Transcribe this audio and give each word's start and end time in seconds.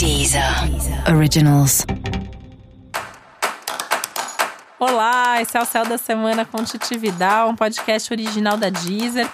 Deezer 0.00 0.42
Originals. 1.14 1.84
Olá, 4.78 5.42
esse 5.42 5.58
é 5.58 5.60
o 5.60 5.64
Céu 5.66 5.84
da 5.84 5.98
Semana 5.98 6.46
com 6.46 6.64
Titi 6.64 6.96
Vidal, 6.96 7.50
um 7.50 7.54
podcast 7.54 8.10
original 8.10 8.56
da 8.56 8.70
Deezer. 8.70 9.28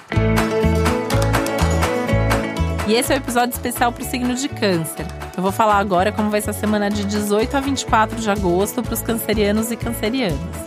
E 2.89 2.95
esse 2.95 3.13
é 3.13 3.15
o 3.15 3.19
um 3.21 3.23
episódio 3.23 3.55
especial 3.55 3.93
para 3.93 4.03
o 4.03 4.07
signo 4.11 4.35
de 4.35 4.49
Câncer. 4.49 5.07
Eu 5.37 5.43
vou 5.45 5.53
falar 5.53 5.79
agora 5.79 6.11
como 6.11 6.31
vai 6.31 6.41
ser 6.41 6.51
a 6.51 6.53
semana 6.53 6.91
de 6.91 7.05
18 7.05 7.57
a 7.57 7.61
24 7.61 8.21
de 8.21 8.29
agosto 8.29 8.83
para 8.83 8.95
os 8.95 9.03
cancerianos 9.03 9.71
e 9.71 9.77
cancerianas. 9.77 10.66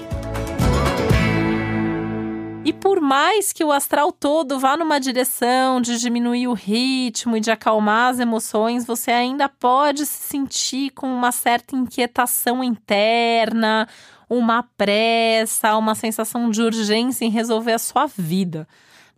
Por 2.82 3.02
mais 3.02 3.52
que 3.52 3.64
o 3.64 3.72
astral 3.72 4.12
todo 4.12 4.58
vá 4.58 4.78
numa 4.78 5.00
direção 5.00 5.82
de 5.82 6.00
diminuir 6.00 6.48
o 6.48 6.54
ritmo 6.54 7.36
e 7.36 7.42
de 7.42 7.52
acalmar 7.52 8.12
as 8.12 8.20
emoções, 8.20 8.86
você 8.86 9.12
ainda 9.12 9.50
pode 9.50 10.06
se 10.06 10.30
sentir 10.30 10.92
com 10.92 11.08
uma 11.08 11.32
certa 11.32 11.76
inquietação 11.76 12.64
interna, 12.64 13.88
uma 14.30 14.64
pressa, 14.78 15.76
uma 15.76 15.94
sensação 15.94 16.50
de 16.50 16.62
urgência 16.62 17.26
em 17.26 17.30
resolver 17.30 17.74
a 17.74 17.80
sua 17.80 18.06
vida, 18.06 18.68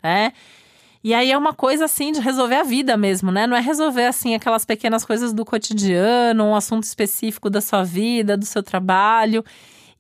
né? 0.02 0.34
E 1.04 1.14
aí 1.14 1.32
é 1.32 1.38
uma 1.38 1.54
coisa 1.54 1.86
assim 1.86 2.12
de 2.12 2.20
resolver 2.20 2.56
a 2.56 2.64
vida 2.64 2.96
mesmo, 2.96 3.32
né? 3.32 3.48
Não 3.48 3.58
é 3.58 3.60
resolver 3.60 4.06
assim 4.06 4.36
aquelas 4.36 4.66
pequenas 4.66 5.04
coisas 5.04 5.34
do 5.34 5.44
cotidiano, 5.44 6.46
um 6.46 6.56
assunto 6.56 6.84
específico 6.84 7.50
da 7.50 7.60
sua 7.60 7.84
vida, 7.84 8.38
do 8.38 8.46
seu 8.46 8.62
trabalho. 8.62 9.44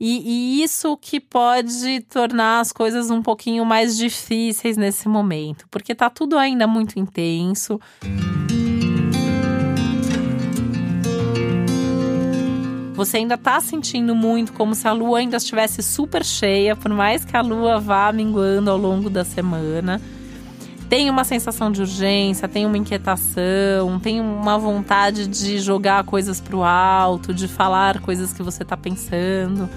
E, 0.03 0.17
e, 0.59 0.63
isso 0.63 0.97
que 0.97 1.19
pode 1.19 1.99
tornar 2.09 2.59
as 2.59 2.71
coisas 2.71 3.11
um 3.11 3.21
pouquinho 3.21 3.63
mais 3.63 3.95
difíceis 3.95 4.75
nesse 4.75 5.07
momento, 5.07 5.67
porque 5.69 5.93
tá 5.93 6.09
tudo 6.09 6.39
ainda 6.39 6.65
muito 6.65 6.97
intenso. 6.97 7.79
Você 12.95 13.17
ainda 13.17 13.37
tá 13.37 13.59
sentindo 13.59 14.15
muito 14.15 14.53
como 14.53 14.73
se 14.73 14.87
a 14.87 14.91
lua 14.91 15.19
ainda 15.19 15.37
estivesse 15.37 15.83
super 15.83 16.25
cheia, 16.25 16.75
por 16.75 16.91
mais 16.91 17.23
que 17.23 17.37
a 17.37 17.41
lua 17.41 17.79
vá 17.79 18.11
minguando 18.11 18.71
ao 18.71 18.77
longo 18.77 19.07
da 19.07 19.23
semana. 19.23 20.01
Tem 20.89 21.11
uma 21.11 21.23
sensação 21.23 21.71
de 21.71 21.81
urgência, 21.81 22.47
tem 22.49 22.65
uma 22.65 22.77
inquietação, 22.77 23.99
tem 24.01 24.19
uma 24.19 24.57
vontade 24.57 25.27
de 25.27 25.59
jogar 25.59 26.03
coisas 26.03 26.41
pro 26.41 26.63
alto, 26.63 27.33
de 27.33 27.47
falar 27.47 28.01
coisas 28.01 28.33
que 28.33 28.41
você 28.41 28.65
tá 28.65 28.75
pensando 28.75 29.69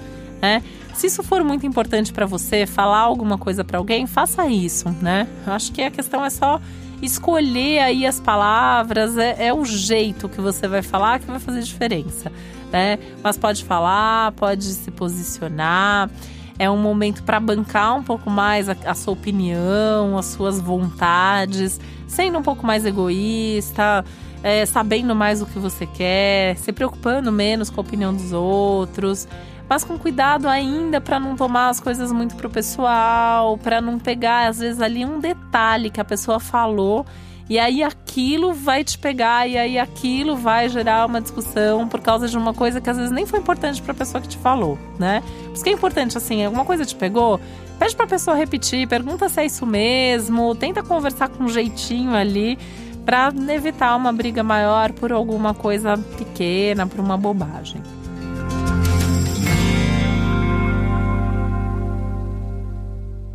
né? 0.45 0.63
Se 0.93 1.07
isso 1.07 1.23
for 1.23 1.43
muito 1.43 1.65
importante 1.65 2.13
para 2.13 2.25
você, 2.25 2.65
falar 2.65 2.99
alguma 2.99 3.37
coisa 3.37 3.63
para 3.63 3.79
alguém, 3.79 4.05
faça 4.05 4.47
isso, 4.47 4.89
né? 5.01 5.27
Acho 5.45 5.71
que 5.71 5.81
a 5.81 5.91
questão 5.91 6.23
é 6.23 6.29
só 6.29 6.61
escolher 7.01 7.79
aí 7.79 8.05
as 8.05 8.19
palavras, 8.19 9.17
é, 9.17 9.47
é 9.47 9.53
o 9.53 9.65
jeito 9.65 10.29
que 10.29 10.39
você 10.39 10.67
vai 10.67 10.81
falar 10.81 11.19
que 11.19 11.25
vai 11.25 11.39
fazer 11.39 11.61
diferença, 11.61 12.31
né? 12.71 12.99
Mas 13.23 13.37
pode 13.37 13.65
falar, 13.65 14.31
pode 14.33 14.63
se 14.63 14.91
posicionar. 14.91 16.09
É 16.57 16.69
um 16.69 16.77
momento 16.77 17.21
para 17.23 17.37
bancar 17.39 17.97
um 17.97 18.03
pouco 18.03 18.29
mais 18.29 18.69
a, 18.69 18.77
a 18.85 18.93
sua 18.93 19.13
opinião, 19.13 20.17
as 20.17 20.27
suas 20.27 20.61
vontades, 20.61 21.81
sendo 22.07 22.37
um 22.37 22.43
pouco 22.43 22.65
mais 22.65 22.85
egoísta, 22.85 24.05
é, 24.41 24.65
sabendo 24.65 25.13
mais 25.13 25.41
o 25.41 25.45
que 25.45 25.59
você 25.59 25.85
quer, 25.85 26.55
se 26.57 26.71
preocupando 26.71 27.29
menos 27.31 27.69
com 27.69 27.81
a 27.81 27.83
opinião 27.83 28.13
dos 28.13 28.31
outros 28.31 29.27
mas 29.69 29.83
com 29.83 29.97
cuidado 29.97 30.47
ainda 30.47 31.01
para 31.01 31.19
não 31.19 31.35
tomar 31.35 31.69
as 31.69 31.79
coisas 31.79 32.11
muito 32.11 32.35
pro 32.35 32.49
pessoal, 32.49 33.57
para 33.57 33.81
não 33.81 33.99
pegar 33.99 34.47
às 34.47 34.59
vezes 34.59 34.81
ali 34.81 35.05
um 35.05 35.19
detalhe 35.19 35.89
que 35.89 35.99
a 35.99 36.05
pessoa 36.05 36.39
falou 36.39 37.05
e 37.47 37.59
aí 37.59 37.83
aquilo 37.83 38.53
vai 38.53 38.83
te 38.83 38.97
pegar 38.97 39.47
e 39.47 39.55
aí 39.55 39.77
aquilo 39.77 40.35
vai 40.35 40.67
gerar 40.67 41.05
uma 41.05 41.21
discussão 41.21 41.87
por 41.87 42.01
causa 42.01 42.27
de 42.27 42.35
uma 42.35 42.53
coisa 42.53 42.81
que 42.81 42.89
às 42.89 42.97
vezes 42.97 43.11
nem 43.11 43.25
foi 43.25 43.39
importante 43.39 43.81
para 43.81 43.91
a 43.91 43.95
pessoa 43.95 44.19
que 44.19 44.27
te 44.27 44.37
falou, 44.37 44.79
né? 44.97 45.21
Por 45.43 45.53
isso 45.53 45.63
que 45.63 45.69
é 45.69 45.73
importante 45.73 46.17
assim, 46.17 46.43
alguma 46.43 46.65
coisa 46.65 46.83
te 46.85 46.95
pegou, 46.95 47.39
pede 47.77 47.95
para 47.95 48.05
a 48.05 48.09
pessoa 48.09 48.35
repetir, 48.35 48.87
pergunta 48.87 49.29
se 49.29 49.41
é 49.41 49.45
isso 49.45 49.65
mesmo, 49.65 50.55
tenta 50.55 50.81
conversar 50.81 51.29
com 51.29 51.43
um 51.43 51.47
jeitinho 51.47 52.15
ali 52.15 52.57
para 53.05 53.31
evitar 53.53 53.95
uma 53.95 54.11
briga 54.11 54.41
maior 54.41 54.91
por 54.91 55.11
alguma 55.11 55.53
coisa 55.53 55.95
pequena, 56.17 56.87
por 56.87 56.99
uma 56.99 57.15
bobagem. 57.15 57.79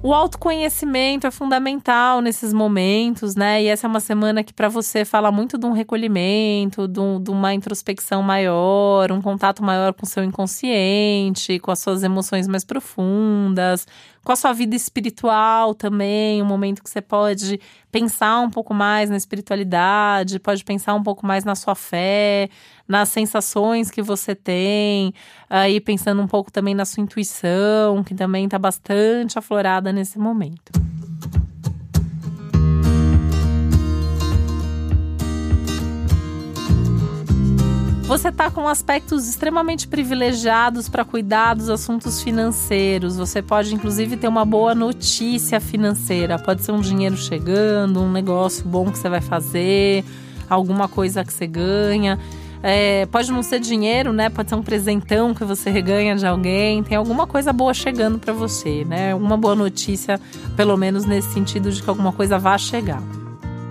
O 0.02 0.14
autoconhecimento 0.14 1.26
é 1.26 1.30
fundamental 1.30 2.22
nesses 2.22 2.54
momentos, 2.54 3.34
né? 3.36 3.62
E 3.62 3.66
essa 3.66 3.86
é 3.86 3.88
uma 3.88 4.00
semana 4.00 4.42
que, 4.42 4.50
para 4.50 4.66
você, 4.66 5.04
fala 5.04 5.30
muito 5.30 5.58
de 5.58 5.66
um 5.66 5.72
recolhimento, 5.72 6.88
de, 6.88 6.98
um, 6.98 7.22
de, 7.22 7.30
uma 7.30 7.52
introspecção 7.52 8.22
maior, 8.22 9.12
um 9.12 9.20
contato 9.20 9.62
maior 9.62 9.92
com 9.92 10.06
o 10.06 10.08
seu 10.08 10.24
inconsciente, 10.24 11.58
com 11.58 11.70
as 11.70 11.80
suas 11.80 12.02
emoções 12.02 12.48
mais 12.48 12.64
profundas, 12.64 13.86
com 14.24 14.32
a 14.32 14.36
sua 14.36 14.52
vida 14.52 14.76
espiritual 14.76 15.74
também, 15.74 16.42
um 16.42 16.46
momento 16.46 16.82
que 16.82 16.90
você 16.90 17.00
pode 17.00 17.58
pensar 17.90 18.40
um 18.40 18.50
pouco 18.50 18.74
mais 18.74 19.08
na 19.08 19.16
espiritualidade, 19.16 20.38
pode 20.38 20.64
pensar 20.64 20.94
um 20.94 21.02
pouco 21.02 21.26
mais 21.26 21.44
na 21.44 21.54
sua 21.54 21.74
fé, 21.74 22.48
nas 22.86 23.08
sensações 23.08 23.90
que 23.90 24.02
você 24.02 24.34
tem, 24.34 25.14
aí 25.48 25.80
pensando 25.80 26.20
um 26.20 26.28
pouco 26.28 26.52
também 26.52 26.74
na 26.74 26.84
sua 26.84 27.02
intuição, 27.02 28.04
que 28.04 28.14
também 28.14 28.44
está 28.44 28.58
bastante 28.58 29.38
aflorada 29.38 29.92
nesse 29.92 30.18
momento. 30.18 30.72
Você 38.10 38.26
está 38.26 38.50
com 38.50 38.66
aspectos 38.66 39.28
extremamente 39.28 39.86
privilegiados 39.86 40.88
para 40.88 41.04
cuidar 41.04 41.54
dos 41.54 41.70
assuntos 41.70 42.20
financeiros. 42.20 43.16
Você 43.16 43.40
pode, 43.40 43.72
inclusive, 43.72 44.16
ter 44.16 44.26
uma 44.26 44.44
boa 44.44 44.74
notícia 44.74 45.60
financeira. 45.60 46.36
Pode 46.36 46.64
ser 46.64 46.72
um 46.72 46.80
dinheiro 46.80 47.16
chegando, 47.16 48.00
um 48.00 48.10
negócio 48.10 48.66
bom 48.66 48.90
que 48.90 48.98
você 48.98 49.08
vai 49.08 49.20
fazer, 49.20 50.04
alguma 50.48 50.88
coisa 50.88 51.24
que 51.24 51.32
você 51.32 51.46
ganha. 51.46 52.18
É, 52.64 53.06
pode 53.06 53.30
não 53.30 53.44
ser 53.44 53.60
dinheiro, 53.60 54.12
né? 54.12 54.28
Pode 54.28 54.48
ser 54.48 54.56
um 54.56 54.62
presentão 54.62 55.32
que 55.32 55.44
você 55.44 55.70
reganha 55.70 56.16
de 56.16 56.26
alguém. 56.26 56.82
Tem 56.82 56.98
alguma 56.98 57.28
coisa 57.28 57.52
boa 57.52 57.72
chegando 57.72 58.18
para 58.18 58.32
você, 58.32 58.84
né? 58.84 59.14
Uma 59.14 59.36
boa 59.36 59.54
notícia, 59.54 60.20
pelo 60.56 60.76
menos 60.76 61.04
nesse 61.04 61.32
sentido 61.32 61.70
de 61.70 61.80
que 61.80 61.88
alguma 61.88 62.12
coisa 62.12 62.40
vá 62.40 62.58
chegar. 62.58 63.19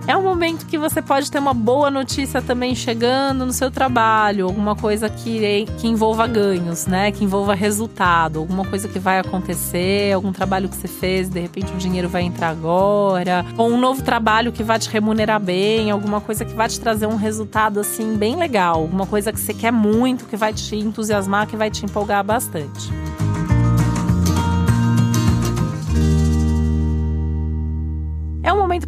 É 0.06 0.16
um 0.16 0.22
momento 0.22 0.66
que 0.66 0.78
você 0.78 1.00
pode 1.02 1.30
ter 1.30 1.38
uma 1.38 1.54
boa 1.54 1.90
notícia 1.90 2.40
também 2.40 2.74
chegando 2.74 3.44
no 3.46 3.52
seu 3.52 3.70
trabalho, 3.70 4.46
alguma 4.46 4.74
coisa 4.74 5.08
que, 5.08 5.66
que 5.78 5.86
envolva 5.86 6.26
ganhos, 6.26 6.86
né? 6.86 7.12
Que 7.12 7.24
envolva 7.24 7.54
resultado, 7.54 8.38
alguma 8.40 8.64
coisa 8.64 8.88
que 8.88 8.98
vai 8.98 9.18
acontecer, 9.18 10.12
algum 10.12 10.32
trabalho 10.32 10.68
que 10.68 10.76
você 10.76 10.88
fez, 10.88 11.28
de 11.28 11.38
repente 11.38 11.72
o 11.72 11.76
dinheiro 11.76 12.08
vai 12.08 12.22
entrar 12.22 12.48
agora, 12.48 13.44
ou 13.56 13.70
um 13.70 13.78
novo 13.78 14.02
trabalho 14.02 14.52
que 14.52 14.64
vai 14.64 14.78
te 14.78 14.88
remunerar 14.88 15.38
bem, 15.38 15.90
alguma 15.90 16.20
coisa 16.20 16.44
que 16.44 16.54
vai 16.54 16.68
te 16.68 16.80
trazer 16.80 17.06
um 17.06 17.16
resultado 17.16 17.78
assim 17.78 18.16
bem 18.16 18.36
legal, 18.36 18.76
alguma 18.76 19.06
coisa 19.06 19.32
que 19.32 19.38
você 19.38 19.54
quer 19.54 19.72
muito, 19.72 20.24
que 20.24 20.36
vai 20.36 20.52
te 20.52 20.76
entusiasmar, 20.76 21.46
que 21.46 21.56
vai 21.56 21.70
te 21.70 21.84
empolgar 21.84 22.24
bastante. 22.24 22.99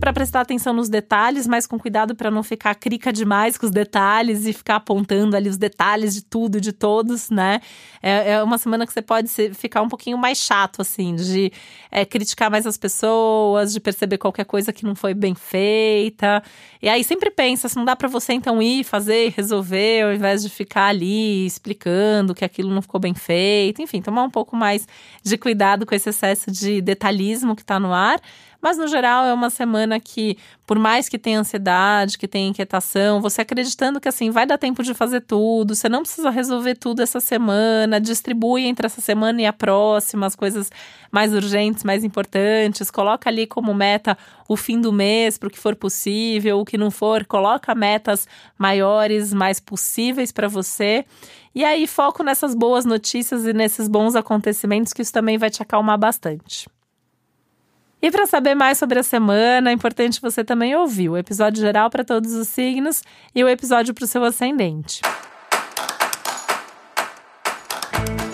Para 0.03 0.13
prestar 0.13 0.41
atenção 0.41 0.73
nos 0.73 0.89
detalhes, 0.89 1.47
mas 1.47 1.65
com 1.65 1.79
cuidado 1.79 2.13
para 2.17 2.29
não 2.29 2.43
ficar 2.43 2.75
crica 2.75 3.13
demais 3.13 3.57
com 3.57 3.67
os 3.67 3.71
detalhes 3.71 4.47
e 4.47 4.53
ficar 4.53 4.75
apontando 4.75 5.37
ali 5.37 5.49
os 5.49 5.57
detalhes 5.57 6.13
de 6.13 6.25
tudo, 6.25 6.61
de 6.61 6.73
todos, 6.73 7.31
né? 7.31 7.61
É, 8.03 8.33
é 8.33 8.43
uma 8.43 8.59
semana 8.59 8.85
que 8.85 8.93
você 8.93 9.01
pode 9.01 9.29
ser, 9.29 9.55
ficar 9.55 9.81
um 9.81 9.89
pouquinho 9.89 10.19
mais 10.19 10.39
chato, 10.39 10.83
assim, 10.83 11.15
de 11.15 11.53
é, 11.89 12.05
criticar 12.05 12.51
mais 12.51 12.67
as 12.67 12.77
pessoas, 12.77 13.73
de 13.73 13.79
perceber 13.79 14.19
qualquer 14.19 14.45
coisa 14.45 14.73
que 14.73 14.85
não 14.85 14.97
foi 14.97 15.15
bem 15.15 15.37
feita. 15.37 16.43
E 16.83 16.89
aí 16.89 17.05
sempre 17.05 17.31
pensa, 17.31 17.69
se 17.69 17.77
não 17.77 17.85
dá 17.85 17.95
para 17.95 18.09
você 18.09 18.33
então 18.33 18.61
ir 18.61 18.83
fazer, 18.83 19.33
resolver, 19.37 20.03
ao 20.03 20.13
invés 20.13 20.43
de 20.43 20.49
ficar 20.49 20.87
ali 20.87 21.47
explicando 21.47 22.35
que 22.35 22.45
aquilo 22.45 22.75
não 22.75 22.83
ficou 22.83 22.99
bem 22.99 23.15
feito. 23.15 23.81
Enfim, 23.81 24.03
tomar 24.03 24.25
um 24.25 24.31
pouco 24.31 24.57
mais 24.57 24.85
de 25.23 25.39
cuidado 25.39 25.87
com 25.87 25.95
esse 25.95 26.09
excesso 26.09 26.51
de 26.51 26.81
detalhismo 26.81 27.55
que 27.55 27.63
está 27.63 27.79
no 27.79 27.95
ar. 27.95 28.21
Mas 28.63 28.79
no 28.79 28.87
geral 28.87 29.25
é 29.25 29.35
uma 29.35 29.51
semana 29.51 29.99
que, 29.99 30.39
por 30.65 30.79
mais 30.79 31.09
que 31.09 31.19
tenha 31.19 31.41
ansiedade, 31.41 32.17
que 32.17 32.29
tenha 32.29 32.49
inquietação, 32.49 33.21
você 33.21 33.41
acreditando 33.41 34.01
que 34.01 34.09
assim 34.09 34.31
vai 34.31 34.47
dar 34.47 34.57
tempo 34.57 34.85
de 34.85 34.95
fazer 34.95 35.23
tudo, 35.23 35.75
você 35.75 35.89
não 35.89 36.03
precisa 36.03 36.31
resolver 36.31 36.77
tudo 36.77 37.03
essa 37.03 37.19
semana, 37.19 38.01
distribui 38.01 38.63
entre 38.67 38.87
essa 38.87 39.01
semana 39.01 39.43
e 39.43 39.47
a 39.47 39.53
próxima 39.53 40.27
as 40.27 40.37
coisas 40.37 40.71
mais 41.11 41.35
urgentes, 41.35 41.83
mais 41.83 42.05
importantes, 42.05 42.89
coloca 42.89 43.29
ali 43.29 43.49
como 43.49 43.75
meta 43.75 44.17
o 44.49 44.57
fim 44.57 44.81
do 44.81 44.93
mês 44.93 45.37
para 45.37 45.49
o 45.49 45.51
que 45.51 45.59
for 45.59 45.75
possível, 45.75 46.61
o 46.61 46.65
que 46.65 46.79
não 46.79 46.91
for, 46.93 47.27
coloca 47.27 47.75
metas 47.75 48.29
maiores, 48.57 49.35
mais 49.35 49.59
possíveis 49.59 50.31
para 50.31 50.47
você. 50.47 51.05
E 51.53 51.65
aí 51.65 51.85
foco 51.89 52.23
nessas 52.23 52.55
boas 52.55 52.85
notícias 52.85 53.45
e 53.45 53.53
nesses 53.53 53.89
bons 53.89 54.15
acontecimentos 54.15 54.93
que 54.93 55.03
isso 55.03 55.13
também 55.13 55.37
vai 55.37 55.51
te 55.51 55.61
acalmar 55.61 55.99
bastante. 55.99 56.69
E 58.03 58.11
para 58.11 58.27
saber 58.27 58.57
mais 58.57 58.79
sobre 58.79 58.99
a 58.99 59.03
semana, 59.05 59.71
é 59.71 59.73
importante 59.73 60.21
você 60.21 60.43
também 60.43 60.75
ouvir 60.75 61.09
o 61.09 61.17
episódio 61.17 61.61
geral 61.61 61.89
para 61.89 62.03
todos 62.03 62.33
os 62.33 62.49
signos 62.49 63.05
e 63.33 63.45
o 63.45 63.49
episódio 63.49 63.95
para 63.95 64.05
o 64.05 64.09
seu 64.09 64.25
ascendente. 64.25 65.01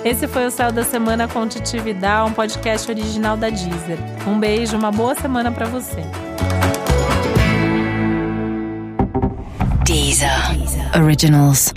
Esse 0.03 0.27
foi 0.27 0.47
o 0.47 0.51
Céu 0.51 0.73
da 0.73 0.83
Semana 0.83 1.29
com 1.29 1.47
Titi 1.47 1.77
um 2.27 2.33
podcast 2.33 2.91
original 2.91 3.37
da 3.37 3.51
Deezer. 3.51 3.99
Um 4.27 4.41
beijo, 4.41 4.75
uma 4.75 4.91
boa 4.91 5.15
semana 5.15 5.53
para 5.53 5.67
você. 5.67 6.03
Deezer. 9.85 10.31
Originals. 10.99 11.75